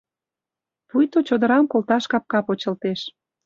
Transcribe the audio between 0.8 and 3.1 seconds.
Пуйто чодырам колташ капка почылтеш.